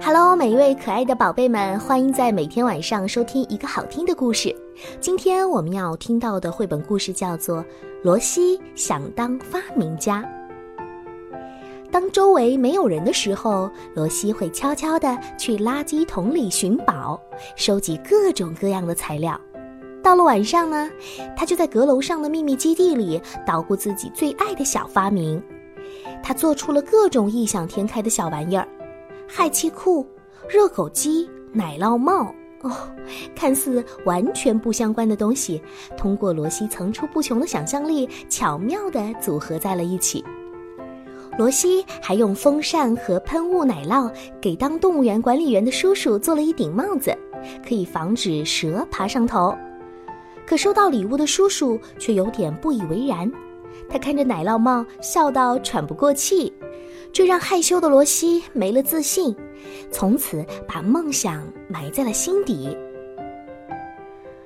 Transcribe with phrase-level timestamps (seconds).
[0.00, 4.54] Hello，每一位可爱的宝贝们，欢迎在每天晚上收听一个好听的故事。
[5.00, 7.58] 今天我们要听到的绘本故事叫做
[8.02, 10.24] 《罗西想当发明家》。
[11.90, 17.20] 当周围没有人的时候，罗西会悄悄地去垃圾桶里寻宝，
[17.54, 19.38] 收集各种各样的材料。
[20.02, 20.90] 到了晚上呢，
[21.36, 25.40] 他就在阁楼上的秘密基地里捣鼓自己最爱的小发明。
[26.22, 28.66] 他做出了各种异想天开的小玩意儿。
[29.34, 30.06] 氦气库、
[30.46, 32.70] 热狗机、奶酪帽哦，
[33.34, 35.62] 看似完全不相关的东西，
[35.96, 40.22] 通过罗西层出不穷的想象力，巧妙地组合在了一起。
[41.38, 47.16] 罗西还用风扇和喷雾奶酪给当动物园管理员的叔叔做了一顶帽子，
[47.66, 49.56] 可以防止蛇爬上头。
[50.46, 53.32] 可收到礼物的叔叔却有点不以为然，
[53.88, 56.52] 他看着奶酪帽，笑到喘不过气。
[57.12, 59.36] 这让害羞的罗西没了自信，
[59.90, 62.74] 从此把梦想埋在了心底。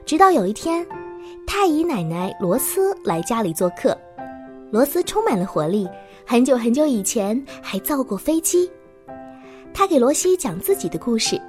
[0.05, 0.85] 直到有一天，
[1.47, 3.97] 太姨奶奶罗斯来家里做客，
[4.73, 5.89] 罗斯充满了活力，
[6.27, 8.69] 很久很久以前还造过飞机。
[9.73, 11.41] 他给罗西讲自己的故事，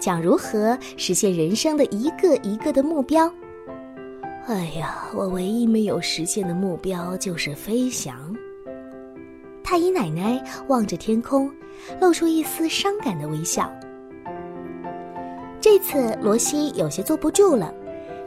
[0.00, 3.32] 讲如何实现人生的一个一个的目标。
[4.46, 8.34] 哎呀，我唯一没有实现的目标就是飞翔。
[9.64, 11.50] 太医奶奶望着天空，
[11.98, 13.72] 露出一丝伤感的微笑。
[15.58, 17.72] 这次罗西有些坐不住了，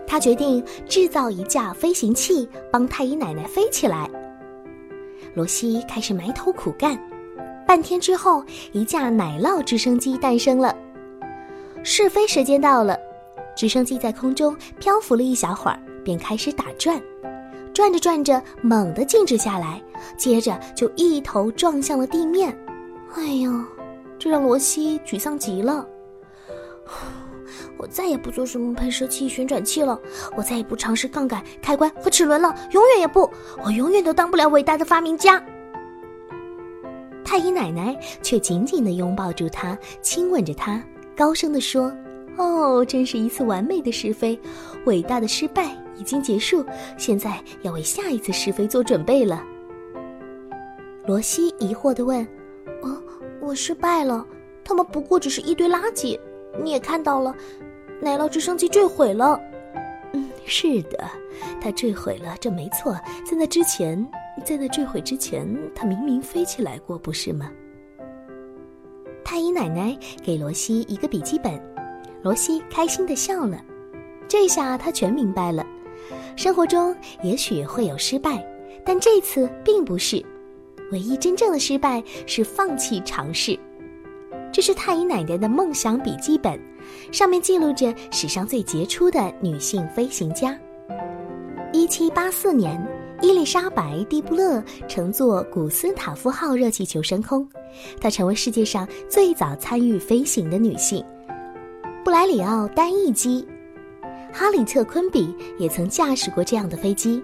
[0.07, 4.09] 他决定制造一架飞行器，帮太医奶奶飞起来。
[5.35, 6.99] 罗西开始埋头苦干，
[7.67, 10.75] 半天之后，一架奶酪直升机诞生了。
[11.83, 12.97] 试飞时间到了，
[13.55, 16.99] 直升机在空中漂浮了一小会儿，便开始打转。
[17.77, 19.79] 转着转着，猛地静止下来，
[20.17, 22.51] 接着就一头撞向了地面。
[23.13, 23.67] 哎呀，
[24.17, 25.87] 这让罗西沮丧极了。
[27.77, 30.01] 我再也不做什么喷射器、旋转器了，
[30.35, 33.29] 我再也不尝试杠杆、开关和齿轮了，永远也不，
[33.63, 35.39] 我永远都当不了伟大的发明家。
[37.23, 40.83] 太医奶奶却紧紧地拥抱住他，亲吻着他，
[41.15, 41.95] 高声地说
[42.37, 44.39] ：“哦，真是一次完美的试飞，
[44.85, 46.65] 伟大的失败。”已经结束，
[46.97, 49.43] 现在要为下一次试飞做准备了。
[51.05, 52.25] 罗西疑惑地问
[52.83, 53.01] ：“哦，
[53.41, 54.25] 我失败了，
[54.63, 56.19] 他们不过只是一堆垃圾。
[56.61, 57.35] 你也看到了，
[58.01, 59.39] 奶酪直升机坠毁了。
[60.13, 61.03] ”“嗯，是的，
[61.61, 62.93] 它坠毁了，这没错。
[63.25, 64.05] 在那之前，
[64.45, 67.51] 在那坠毁之前，它明明飞起来过，不是吗？”
[69.23, 71.61] 太医奶奶给罗西一个笔记本，
[72.23, 73.61] 罗西开心的笑了。
[74.25, 75.66] 这下他全明白了。
[76.35, 78.45] 生活中也许会有失败，
[78.85, 80.23] 但这次并不是。
[80.91, 83.57] 唯一真正的失败是放弃尝试。
[84.53, 86.59] 这是太乙奶奶的梦想笔记本，
[87.11, 90.57] 上面记录着史上最杰出的女性飞行家。
[91.73, 92.81] 一七八四年，
[93.21, 97.47] 伊丽莎白·蒂布勒乘坐古斯塔夫号热气球升空，
[97.99, 101.03] 她成为世界上最早参与飞行的女性。
[102.05, 103.45] 布莱里奥单翼机。
[104.33, 107.23] 哈里特·昆比也曾驾驶过这样的飞机。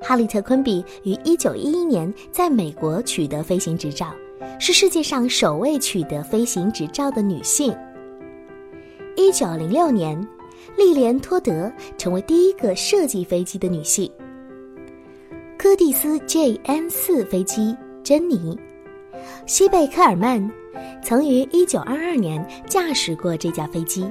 [0.00, 4.14] 哈里特·昆比于1911年在美国取得飞行执照，
[4.60, 7.74] 是世界上首位取得飞行执照的女性。
[9.16, 10.28] 1906年，
[10.76, 14.10] 莉莲·托德成为第一个设计飞机的女性。
[15.56, 18.58] 柯蒂斯 JN-4 飞机，珍妮·
[19.46, 20.50] 西贝科尔曼
[21.02, 24.06] 曾于1922年驾驶过这架飞机。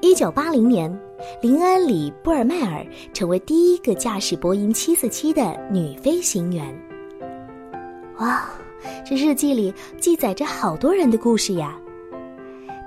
[0.00, 1.00] 1980年。
[1.40, 2.84] 林恩·里布尔迈尔
[3.14, 6.76] 成为第一个驾驶波音747的女飞行员。
[8.18, 8.50] 哇，
[9.06, 11.78] 这日记里记载着好多人的故事呀！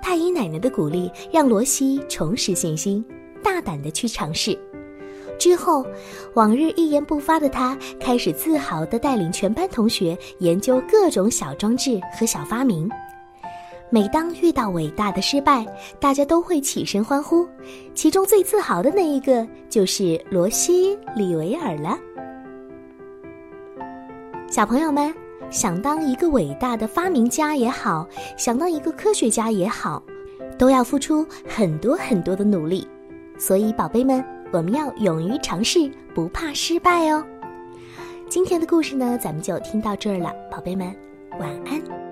[0.03, 3.03] 太医奶奶的鼓励让罗西重拾信心，
[3.41, 4.55] 大胆的去尝试。
[5.39, 5.83] 之后，
[6.35, 12.87] 往日一言不发的他开始自豪地带领全班同学研究各种小装置和小发明。
[13.89, 15.65] 每当遇到伟大的失败，
[15.99, 17.47] 大家都会起身欢呼，
[17.93, 21.97] 其中最自豪的那一个就是罗西·里维尔了。
[24.49, 25.13] 小朋友们，
[25.49, 28.05] 想当一个伟大的发明家也好，
[28.37, 30.03] 想当一个科学家也好，
[30.57, 32.85] 都要付出很多很多的努力。
[33.37, 37.23] 所以，宝贝们，我们要勇于尝试，不怕失败哦。
[38.27, 40.93] 今天的故事呢，咱们就听到这儿了，宝贝们，
[41.39, 42.06] 晚安。